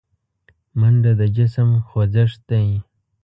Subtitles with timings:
[0.79, 2.67] منډه د جسم خوځښت دی